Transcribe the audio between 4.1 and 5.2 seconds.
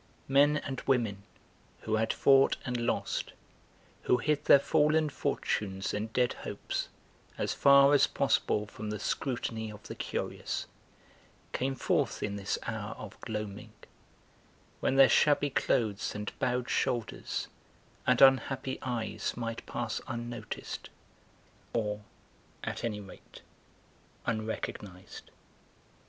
hid their fallen